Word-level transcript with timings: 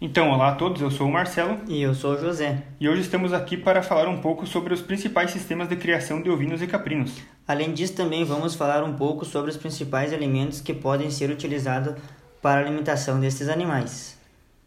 Então, 0.00 0.30
olá 0.30 0.50
a 0.50 0.54
todos, 0.54 0.80
eu 0.80 0.92
sou 0.92 1.08
o 1.08 1.12
Marcelo. 1.12 1.58
E 1.66 1.82
eu 1.82 1.92
sou 1.92 2.14
o 2.14 2.20
José. 2.20 2.62
E 2.78 2.88
hoje 2.88 3.00
estamos 3.00 3.32
aqui 3.32 3.56
para 3.56 3.82
falar 3.82 4.06
um 4.06 4.20
pouco 4.20 4.46
sobre 4.46 4.72
os 4.72 4.80
principais 4.80 5.32
sistemas 5.32 5.68
de 5.68 5.74
criação 5.74 6.22
de 6.22 6.30
ovinos 6.30 6.62
e 6.62 6.68
caprinos. 6.68 7.20
Além 7.48 7.74
disso, 7.74 7.96
também 7.96 8.22
vamos 8.24 8.54
falar 8.54 8.84
um 8.84 8.92
pouco 8.92 9.24
sobre 9.24 9.50
os 9.50 9.56
principais 9.56 10.12
alimentos 10.12 10.60
que 10.60 10.72
podem 10.72 11.10
ser 11.10 11.30
utilizados 11.30 11.96
para 12.40 12.60
a 12.60 12.64
alimentação 12.64 13.18
destes 13.18 13.48
animais. 13.48 14.16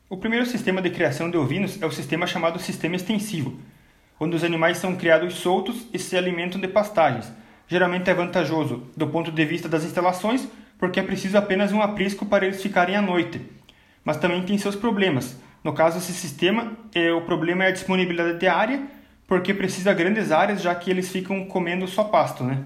O 0.10 0.18
primeiro 0.18 0.46
sistema 0.46 0.82
de 0.82 0.90
criação 0.90 1.32
de 1.32 1.38
ovinos 1.38 1.82
é 1.82 1.86
o 1.86 1.92
sistema 1.92 2.28
chamado 2.28 2.60
sistema 2.60 2.98
extensivo, 2.98 3.58
onde 4.20 4.36
os 4.36 4.44
animais 4.44 4.80
são 4.80 4.98
criados 4.98 5.36
soltos 5.36 5.88
e 5.94 5.98
se 5.98 6.18
alimentam 6.18 6.60
de 6.60 6.68
pastagens. 6.68 7.32
Geralmente 7.70 8.10
é 8.10 8.14
vantajoso 8.14 8.84
do 8.98 9.08
ponto 9.08 9.32
de 9.32 9.46
vista 9.46 9.70
das 9.70 9.86
instalações, 9.86 10.46
porque 10.78 11.00
é 11.00 11.04
preciso 11.04 11.38
apenas 11.38 11.72
um 11.72 11.82
aprisco 11.82 12.26
para 12.26 12.46
eles 12.46 12.62
ficarem 12.62 12.98
à 12.98 13.02
noite 13.02 13.40
mas 14.04 14.18
também 14.18 14.42
tem 14.44 14.58
seus 14.58 14.76
problemas. 14.76 15.38
No 15.64 15.74
caso 15.74 16.00
desse 16.00 16.14
sistema, 16.14 16.72
é, 16.94 17.12
o 17.12 17.22
problema 17.22 17.64
é 17.64 17.68
a 17.68 17.72
disponibilidade 17.72 18.40
de 18.40 18.48
área, 18.48 18.82
porque 19.28 19.54
precisa 19.54 19.94
grandes 19.94 20.32
áreas, 20.32 20.62
já 20.62 20.74
que 20.74 20.90
eles 20.90 21.10
ficam 21.10 21.46
comendo 21.46 21.88
só 21.88 22.04
pasto, 22.04 22.44
né? 22.44 22.66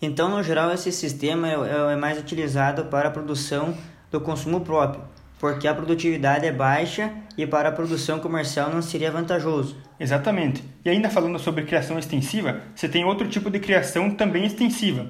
Então, 0.00 0.30
no 0.30 0.42
geral, 0.42 0.72
esse 0.72 0.92
sistema 0.92 1.48
é, 1.48 1.92
é 1.92 1.96
mais 1.96 2.18
utilizado 2.18 2.84
para 2.84 3.08
a 3.08 3.10
produção 3.10 3.76
do 4.10 4.20
consumo 4.20 4.60
próprio, 4.60 5.02
porque 5.40 5.66
a 5.66 5.74
produtividade 5.74 6.46
é 6.46 6.52
baixa 6.52 7.10
e 7.36 7.44
para 7.44 7.68
a 7.68 7.72
produção 7.72 8.20
comercial 8.20 8.70
não 8.72 8.80
seria 8.80 9.10
vantajoso. 9.10 9.76
Exatamente. 9.98 10.62
E 10.84 10.88
ainda 10.88 11.10
falando 11.10 11.38
sobre 11.38 11.64
criação 11.64 11.98
extensiva, 11.98 12.60
você 12.74 12.88
tem 12.88 13.04
outro 13.04 13.28
tipo 13.28 13.50
de 13.50 13.58
criação 13.58 14.12
também 14.12 14.46
extensiva, 14.46 15.06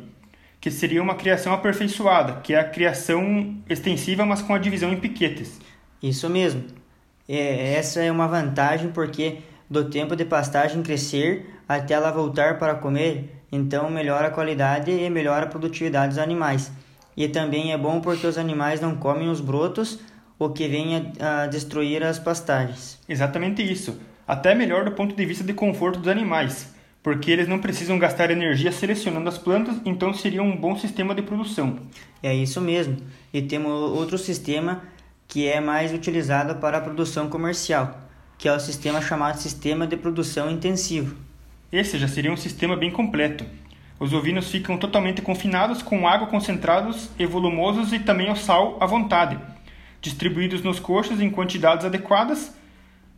que 0.59 0.70
seria 0.70 1.03
uma 1.03 1.14
criação 1.14 1.53
aperfeiçoada, 1.53 2.41
que 2.41 2.55
é 2.55 2.59
a 2.59 2.64
criação 2.64 3.56
extensiva, 3.69 4.25
mas 4.25 4.41
com 4.41 4.55
a 4.55 4.59
divisão 4.59 4.91
em 4.91 4.98
piquetes. 4.98 5.61
Isso 6.02 6.29
mesmo. 6.29 6.65
É, 7.29 7.75
essa 7.75 8.02
é 8.02 8.11
uma 8.11 8.27
vantagem 8.27 8.91
porque 8.91 9.39
do 9.69 9.91
tempo 9.91 10.16
de 10.16 10.25
pastagem 10.25 10.83
crescer 10.83 11.55
até 11.69 11.95
ela 11.95 12.11
voltar 12.11 12.59
para 12.59 12.75
comer, 12.75 13.42
então 13.53 13.91
melhora 13.91 14.28
a 14.28 14.31
qualidade 14.31 14.91
e 14.91 15.11
melhora 15.11 15.45
a 15.45 15.48
produtividade 15.48 16.09
dos 16.09 16.19
animais. 16.19 16.72
E 17.17 17.28
também 17.28 17.72
é 17.72 17.78
bom 17.78 18.00
porque 18.00 18.27
os 18.27 18.39
animais 18.39 18.81
não 18.81 18.97
comem 18.97 19.28
os 19.28 19.41
brotos, 19.41 19.98
o 20.39 20.48
que 20.48 20.69
vem 20.69 21.12
a, 21.20 21.42
a 21.42 21.47
destruir 21.47 22.03
as 22.03 22.19
pastagens. 22.19 22.98
Exatamente 23.09 23.61
isso. 23.62 24.00
Até 24.27 24.55
melhor 24.55 24.84
do 24.84 24.92
ponto 24.92 25.15
de 25.15 25.27
vista 25.27 25.44
de 25.44 25.53
conforto 25.53 25.98
dos 25.98 26.09
animais 26.09 26.78
porque 27.03 27.31
eles 27.31 27.48
não 27.48 27.59
precisam 27.59 27.98
gastar 27.98 28.31
energia 28.31 28.72
selecionando 28.72 29.28
as 29.28 29.39
plantas, 29.39 29.81
então 29.84 30.12
seria 30.12 30.42
um 30.42 30.55
bom 30.55 30.77
sistema 30.77 31.15
de 31.15 31.22
produção. 31.22 31.78
É 32.22 32.34
isso 32.34 32.61
mesmo. 32.61 32.98
E 33.33 33.41
temos 33.41 33.72
outro 33.72 34.19
sistema 34.19 34.83
que 35.29 35.47
é 35.47 35.61
mais 35.61 35.93
utilizado 35.93 36.57
para 36.57 36.79
a 36.79 36.81
produção 36.81 37.29
comercial, 37.29 38.01
que 38.39 38.48
é 38.48 38.53
o 38.53 38.59
sistema 38.59 39.03
chamado 39.03 39.39
sistema 39.39 39.87
de 39.87 39.95
produção 39.95 40.51
intensivo. 40.51 41.15
Esse 41.71 41.98
já 41.98 42.09
seria 42.09 42.33
um 42.33 42.37
sistema 42.37 42.75
bem 42.75 42.91
completo. 42.91 43.45
Os 44.01 44.15
ovinos 44.15 44.51
ficam 44.51 44.79
totalmente 44.79 45.21
confinados 45.21 45.83
com 45.83 46.09
água 46.09 46.29
concentrados 46.29 47.11
e 47.19 47.27
volumosos 47.27 47.93
e 47.93 47.99
também 47.99 48.31
o 48.33 48.37
sal 48.37 48.79
à 48.81 48.87
vontade, 48.87 49.39
distribuídos 50.01 50.62
nos 50.62 50.81
coxos 50.81 51.21
em 51.21 51.29
quantidades 51.29 51.84
adequadas 51.84 52.56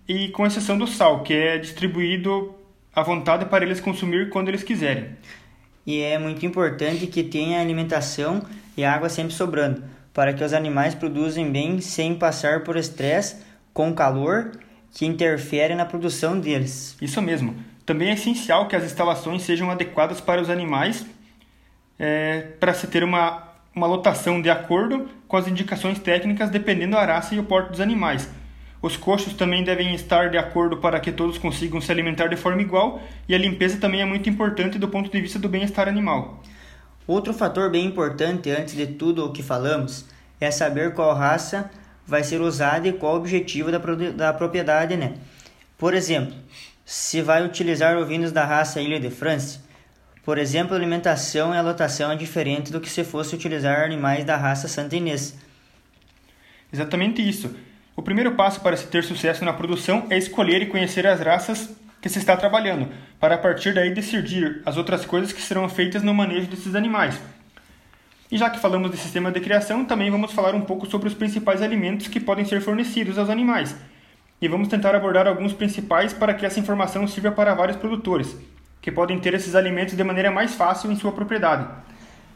e 0.08 0.28
com 0.30 0.44
exceção 0.44 0.76
do 0.76 0.88
sal, 0.88 1.22
que 1.22 1.32
é 1.32 1.58
distribuído 1.58 2.52
à 2.92 3.02
vontade 3.02 3.44
para 3.44 3.64
eles 3.64 3.80
consumir 3.80 4.30
quando 4.30 4.48
eles 4.48 4.64
quiserem. 4.64 5.10
E 5.86 6.00
é 6.00 6.18
muito 6.18 6.44
importante 6.44 7.06
que 7.06 7.22
tenha 7.22 7.60
alimentação 7.60 8.42
e 8.76 8.84
água 8.84 9.08
sempre 9.08 9.32
sobrando, 9.32 9.84
para 10.12 10.32
que 10.32 10.42
os 10.42 10.52
animais 10.52 10.94
produzem 10.94 11.50
bem 11.50 11.80
sem 11.80 12.14
passar 12.14 12.64
por 12.64 12.76
estresse 12.76 13.36
com 13.72 13.94
calor 13.94 14.52
que 14.92 15.06
interfere 15.06 15.74
na 15.74 15.84
produção 15.84 16.38
deles. 16.38 16.96
Isso 17.00 17.22
mesmo. 17.22 17.54
Também 17.86 18.10
é 18.10 18.14
essencial 18.14 18.68
que 18.68 18.76
as 18.76 18.84
instalações 18.84 19.42
sejam 19.42 19.70
adequadas 19.70 20.20
para 20.20 20.40
os 20.40 20.50
animais, 20.50 21.06
é, 21.98 22.42
para 22.58 22.74
se 22.74 22.86
ter 22.86 23.04
uma, 23.04 23.48
uma 23.74 23.86
lotação 23.86 24.40
de 24.40 24.50
acordo 24.50 25.08
com 25.28 25.36
as 25.36 25.46
indicações 25.46 25.98
técnicas, 25.98 26.50
dependendo 26.50 26.92
da 26.92 27.04
raça 27.04 27.34
e 27.34 27.38
o 27.38 27.44
porte 27.44 27.70
dos 27.70 27.80
animais 27.80 28.28
os 28.82 28.96
coxos 28.96 29.34
também 29.34 29.62
devem 29.62 29.94
estar 29.94 30.30
de 30.30 30.38
acordo 30.38 30.78
para 30.78 30.98
que 31.00 31.12
todos 31.12 31.36
consigam 31.36 31.80
se 31.80 31.92
alimentar 31.92 32.28
de 32.28 32.36
forma 32.36 32.62
igual 32.62 33.02
e 33.28 33.34
a 33.34 33.38
limpeza 33.38 33.78
também 33.78 34.00
é 34.00 34.04
muito 34.04 34.28
importante 34.28 34.78
do 34.78 34.88
ponto 34.88 35.10
de 35.10 35.20
vista 35.20 35.38
do 35.38 35.48
bem-estar 35.48 35.86
animal. 35.86 36.42
Outro 37.10 37.34
fator 37.34 37.68
bem 37.68 37.86
importante 37.86 38.48
antes 38.52 38.76
de 38.76 38.86
tudo 38.86 39.26
o 39.26 39.32
que 39.32 39.42
falamos 39.42 40.04
é 40.40 40.48
saber 40.48 40.94
qual 40.94 41.12
raça 41.12 41.68
vai 42.06 42.22
ser 42.22 42.40
usada 42.40 42.86
e 42.86 42.92
qual 42.92 43.14
o 43.14 43.16
objetivo 43.16 43.72
da, 43.72 43.78
da 44.14 44.32
propriedade, 44.32 44.96
né? 44.96 45.14
Por 45.76 45.92
exemplo, 45.92 46.32
se 46.84 47.20
vai 47.20 47.44
utilizar 47.44 47.96
ovinos 47.96 48.30
da 48.30 48.44
raça 48.44 48.80
Ilha 48.80 49.00
de 49.00 49.10
France, 49.10 49.58
por 50.24 50.38
exemplo, 50.38 50.72
a 50.72 50.76
alimentação 50.76 51.52
e 51.52 51.58
a 51.58 51.62
lotação 51.62 52.12
é 52.12 52.14
diferente 52.14 52.70
do 52.70 52.80
que 52.80 52.88
se 52.88 53.02
fosse 53.02 53.34
utilizar 53.34 53.82
animais 53.82 54.24
da 54.24 54.36
raça 54.36 54.68
Santa 54.68 54.94
Inês. 54.94 55.36
Exatamente 56.72 57.28
isso. 57.28 57.52
O 57.96 58.02
primeiro 58.02 58.36
passo 58.36 58.60
para 58.60 58.76
se 58.76 58.86
ter 58.86 59.02
sucesso 59.02 59.44
na 59.44 59.52
produção 59.52 60.06
é 60.10 60.16
escolher 60.16 60.62
e 60.62 60.66
conhecer 60.66 61.08
as 61.08 61.18
raças 61.18 61.70
que 62.00 62.08
se 62.08 62.18
está 62.18 62.36
trabalhando, 62.36 62.88
para 63.18 63.34
a 63.34 63.38
partir 63.38 63.74
daí 63.74 63.92
decidir 63.92 64.62
as 64.64 64.76
outras 64.76 65.04
coisas 65.04 65.32
que 65.32 65.42
serão 65.42 65.68
feitas 65.68 66.02
no 66.02 66.14
manejo 66.14 66.48
desses 66.48 66.74
animais. 66.74 67.20
E 68.30 68.38
já 68.38 68.48
que 68.48 68.60
falamos 68.60 68.90
de 68.90 68.96
sistema 68.96 69.30
de 69.32 69.40
criação, 69.40 69.84
também 69.84 70.10
vamos 70.10 70.32
falar 70.32 70.54
um 70.54 70.60
pouco 70.60 70.86
sobre 70.86 71.08
os 71.08 71.14
principais 71.14 71.60
alimentos 71.60 72.06
que 72.06 72.20
podem 72.20 72.44
ser 72.44 72.60
fornecidos 72.60 73.18
aos 73.18 73.28
animais. 73.28 73.74
E 74.40 74.48
vamos 74.48 74.68
tentar 74.68 74.94
abordar 74.94 75.26
alguns 75.26 75.52
principais 75.52 76.12
para 76.12 76.32
que 76.32 76.46
essa 76.46 76.60
informação 76.60 77.06
sirva 77.06 77.32
para 77.32 77.54
vários 77.54 77.76
produtores, 77.76 78.34
que 78.80 78.90
podem 78.90 79.18
ter 79.18 79.34
esses 79.34 79.54
alimentos 79.54 79.96
de 79.96 80.04
maneira 80.04 80.30
mais 80.30 80.54
fácil 80.54 80.90
em 80.90 80.96
sua 80.96 81.12
propriedade. 81.12 81.66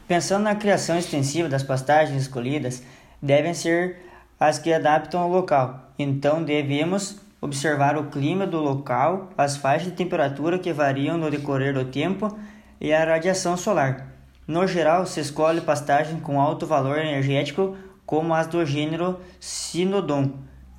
Pensando 0.06 0.42
na 0.42 0.54
criação 0.54 0.98
extensiva 0.98 1.48
das 1.48 1.62
pastagens 1.62 2.20
escolhidas, 2.20 2.82
devem 3.22 3.54
ser 3.54 4.04
as 4.38 4.58
que 4.58 4.72
adaptam 4.72 5.20
ao 5.20 5.30
local. 5.30 5.92
Então 5.98 6.42
devemos 6.42 7.23
observar 7.44 7.98
o 7.98 8.04
clima 8.04 8.46
do 8.46 8.58
local, 8.58 9.28
as 9.36 9.54
faixas 9.54 9.88
de 9.88 9.96
temperatura 9.96 10.58
que 10.58 10.72
variam 10.72 11.18
no 11.18 11.30
decorrer 11.30 11.74
do 11.74 11.84
tempo 11.84 12.34
e 12.80 12.90
a 12.90 13.04
radiação 13.04 13.54
solar. 13.54 14.08
No 14.48 14.66
geral, 14.66 15.04
se 15.04 15.20
escolhe 15.20 15.60
pastagem 15.60 16.20
com 16.20 16.40
alto 16.40 16.66
valor 16.66 16.98
energético, 16.98 17.76
como 18.06 18.32
as 18.32 18.46
do 18.46 18.64
gênero 18.64 19.20
Sinodon, 19.38 20.32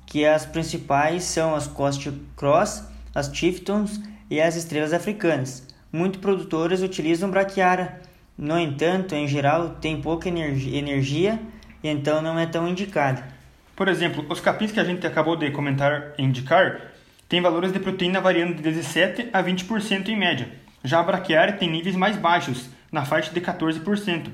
que 0.06 0.26
as 0.26 0.44
principais 0.44 1.22
são 1.22 1.54
as 1.54 1.68
Coast 1.68 2.10
Cross, 2.34 2.82
as 3.14 3.30
Chiftons 3.32 4.00
e 4.28 4.40
as 4.40 4.56
estrelas 4.56 4.92
africanas. 4.92 5.68
Muitos 5.92 6.20
produtores 6.20 6.82
utilizam 6.82 7.30
braquiária, 7.30 8.00
no 8.36 8.58
entanto, 8.58 9.14
em 9.14 9.28
geral, 9.28 9.76
tem 9.80 10.02
pouca 10.02 10.28
energia, 10.28 11.40
então 11.82 12.20
não 12.20 12.36
é 12.36 12.44
tão 12.44 12.66
indicada. 12.66 13.35
Por 13.76 13.88
exemplo, 13.88 14.24
os 14.30 14.40
capins 14.40 14.72
que 14.72 14.80
a 14.80 14.84
gente 14.84 15.06
acabou 15.06 15.36
de 15.36 15.50
comentar 15.50 16.14
e 16.16 16.22
indicar 16.22 16.80
têm 17.28 17.42
valores 17.42 17.70
de 17.70 17.78
proteína 17.78 18.22
variando 18.22 18.54
de 18.54 18.62
17 18.62 19.28
a 19.34 19.42
20% 19.42 20.08
em 20.08 20.16
média. 20.16 20.48
Já 20.82 21.00
a 21.00 21.02
braquiária 21.02 21.52
tem 21.52 21.70
níveis 21.70 21.94
mais 21.94 22.16
baixos, 22.16 22.70
na 22.90 23.04
faixa 23.04 23.34
de 23.34 23.40
14%, 23.40 24.30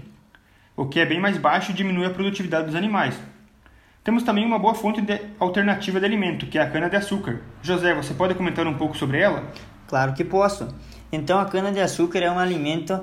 o 0.76 0.86
que 0.86 1.00
é 1.00 1.04
bem 1.04 1.18
mais 1.18 1.36
baixo 1.38 1.72
e 1.72 1.74
diminui 1.74 2.06
a 2.06 2.10
produtividade 2.10 2.66
dos 2.66 2.76
animais. 2.76 3.18
Temos 4.04 4.22
também 4.22 4.46
uma 4.46 4.60
boa 4.60 4.74
fonte 4.74 5.00
de 5.00 5.20
alternativa 5.40 5.98
de 5.98 6.06
alimento, 6.06 6.46
que 6.46 6.56
é 6.56 6.62
a 6.62 6.70
cana-de-açúcar. 6.70 7.40
José, 7.62 7.94
você 7.94 8.14
pode 8.14 8.34
comentar 8.36 8.64
um 8.68 8.74
pouco 8.74 8.96
sobre 8.96 9.18
ela? 9.18 9.50
Claro 9.88 10.12
que 10.12 10.22
posso. 10.22 10.72
Então, 11.10 11.40
a 11.40 11.46
cana-de-açúcar 11.46 12.20
é 12.20 12.30
um 12.30 12.38
alimento 12.38 13.00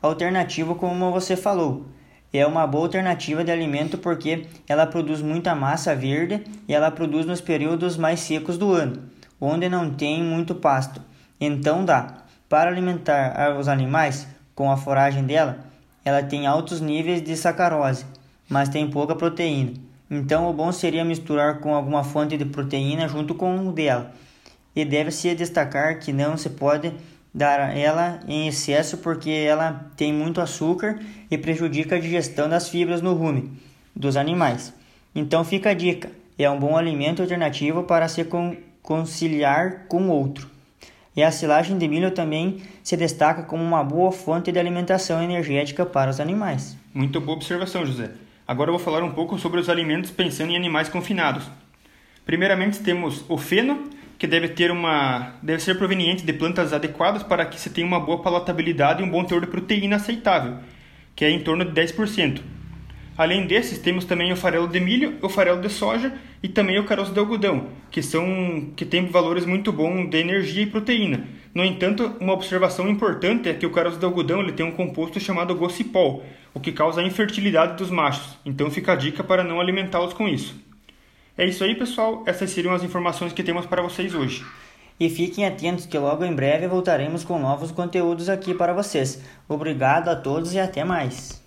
alternativo, 0.00 0.74
como 0.74 1.10
você 1.10 1.36
falou 1.36 1.86
é 2.32 2.46
uma 2.46 2.66
boa 2.66 2.84
alternativa 2.84 3.44
de 3.44 3.50
alimento 3.50 3.98
porque 3.98 4.46
ela 4.68 4.86
produz 4.86 5.20
muita 5.20 5.54
massa 5.54 5.94
verde 5.94 6.42
e 6.66 6.74
ela 6.74 6.90
produz 6.90 7.26
nos 7.26 7.40
períodos 7.40 7.96
mais 7.96 8.20
secos 8.20 8.56
do 8.56 8.72
ano, 8.72 9.02
onde 9.40 9.68
não 9.68 9.90
tem 9.90 10.22
muito 10.22 10.54
pasto. 10.54 11.00
Então 11.40 11.84
dá. 11.84 12.18
Para 12.48 12.70
alimentar 12.70 13.56
os 13.58 13.68
animais 13.68 14.26
com 14.54 14.70
a 14.70 14.76
foragem 14.76 15.24
dela, 15.24 15.58
ela 16.04 16.22
tem 16.22 16.46
altos 16.46 16.80
níveis 16.80 17.22
de 17.22 17.36
sacarose, 17.36 18.04
mas 18.48 18.68
tem 18.68 18.90
pouca 18.90 19.14
proteína. 19.14 19.72
Então 20.10 20.48
o 20.48 20.52
bom 20.52 20.70
seria 20.72 21.04
misturar 21.04 21.60
com 21.60 21.74
alguma 21.74 22.04
fonte 22.04 22.36
de 22.36 22.44
proteína 22.44 23.08
junto 23.08 23.34
com 23.34 23.68
o 23.68 23.72
dela. 23.72 24.12
E 24.76 24.84
deve-se 24.84 25.34
destacar 25.34 25.98
que 25.98 26.12
não 26.12 26.36
se 26.36 26.50
pode 26.50 26.92
dar 27.34 27.76
ela 27.76 28.20
em 28.28 28.48
excesso 28.48 28.98
porque 28.98 29.30
ela 29.30 29.90
tem 29.96 30.12
muito 30.12 30.40
açúcar 30.40 30.98
e 31.30 31.38
prejudica 31.38 31.96
a 31.96 32.00
digestão 32.00 32.48
das 32.48 32.68
fibras 32.68 33.00
no 33.00 33.14
rume 33.14 33.52
dos 33.94 34.16
animais. 34.16 34.74
Então 35.14 35.44
fica 35.44 35.70
a 35.70 35.74
dica: 35.74 36.10
é 36.38 36.48
um 36.50 36.58
bom 36.58 36.76
alimento 36.76 37.22
alternativo 37.22 37.84
para 37.84 38.08
se 38.08 38.26
conciliar 38.82 39.86
com 39.88 40.08
outro. 40.08 40.50
E 41.14 41.22
a 41.22 41.30
silagem 41.30 41.76
de 41.76 41.86
milho 41.86 42.10
também 42.10 42.62
se 42.82 42.96
destaca 42.96 43.42
como 43.42 43.62
uma 43.62 43.84
boa 43.84 44.10
fonte 44.10 44.50
de 44.50 44.58
alimentação 44.58 45.22
energética 45.22 45.84
para 45.84 46.10
os 46.10 46.18
animais. 46.18 46.76
Muito 46.94 47.20
boa 47.20 47.36
observação, 47.36 47.84
José. 47.84 48.10
Agora 48.48 48.70
eu 48.70 48.76
vou 48.76 48.82
falar 48.82 49.04
um 49.04 49.12
pouco 49.12 49.38
sobre 49.38 49.60
os 49.60 49.68
alimentos 49.68 50.10
pensando 50.10 50.50
em 50.50 50.56
animais 50.56 50.88
confinados. 50.88 51.50
Primeiramente 52.24 52.80
temos 52.80 53.24
o 53.28 53.36
feno, 53.36 53.90
que 54.22 54.26
deve 54.28 54.50
ter 54.50 54.70
uma 54.70 55.32
deve 55.42 55.60
ser 55.60 55.76
proveniente 55.76 56.24
de 56.24 56.32
plantas 56.32 56.72
adequadas 56.72 57.24
para 57.24 57.44
que 57.44 57.58
se 57.58 57.70
tenha 57.70 57.84
uma 57.84 57.98
boa 57.98 58.22
palatabilidade 58.22 59.02
e 59.02 59.04
um 59.04 59.10
bom 59.10 59.24
teor 59.24 59.40
de 59.40 59.48
proteína 59.48 59.96
aceitável, 59.96 60.58
que 61.16 61.24
é 61.24 61.30
em 61.30 61.40
torno 61.40 61.64
de 61.64 61.72
10%. 61.72 62.40
Além 63.18 63.48
desses, 63.48 63.80
temos 63.80 64.04
também 64.04 64.32
o 64.32 64.36
farelo 64.36 64.68
de 64.68 64.78
milho, 64.78 65.18
o 65.20 65.28
farelo 65.28 65.60
de 65.60 65.68
soja 65.68 66.14
e 66.40 66.48
também 66.48 66.78
o 66.78 66.84
caroço 66.84 67.12
de 67.12 67.18
algodão, 67.18 67.70
que 67.90 68.00
são 68.00 68.70
que 68.76 68.84
têm 68.84 69.06
valores 69.06 69.44
muito 69.44 69.72
bons 69.72 70.08
de 70.08 70.18
energia 70.18 70.62
e 70.62 70.66
proteína. 70.66 71.24
No 71.52 71.64
entanto, 71.64 72.14
uma 72.20 72.32
observação 72.32 72.88
importante 72.88 73.48
é 73.48 73.54
que 73.54 73.66
o 73.66 73.72
caroço 73.72 73.98
de 73.98 74.04
algodão 74.04 74.40
ele 74.40 74.52
tem 74.52 74.64
um 74.64 74.70
composto 74.70 75.18
chamado 75.18 75.52
gocipol, 75.56 76.24
o 76.54 76.60
que 76.60 76.70
causa 76.70 77.00
a 77.00 77.04
infertilidade 77.04 77.76
dos 77.76 77.90
machos. 77.90 78.38
Então 78.46 78.70
fica 78.70 78.92
a 78.92 78.96
dica 78.96 79.24
para 79.24 79.42
não 79.42 79.60
alimentá-los 79.60 80.14
com 80.14 80.28
isso. 80.28 80.54
É 81.36 81.46
isso 81.46 81.64
aí, 81.64 81.74
pessoal. 81.74 82.22
Essas 82.26 82.50
seriam 82.50 82.74
as 82.74 82.82
informações 82.82 83.32
que 83.32 83.42
temos 83.42 83.66
para 83.66 83.82
vocês 83.82 84.14
hoje. 84.14 84.44
E 85.00 85.08
fiquem 85.08 85.46
atentos 85.46 85.86
que 85.86 85.98
logo 85.98 86.24
em 86.24 86.34
breve 86.34 86.68
voltaremos 86.68 87.24
com 87.24 87.38
novos 87.38 87.72
conteúdos 87.72 88.28
aqui 88.28 88.54
para 88.54 88.72
vocês. 88.72 89.20
Obrigado 89.48 90.08
a 90.08 90.16
todos 90.16 90.52
e 90.52 90.60
até 90.60 90.84
mais. 90.84 91.41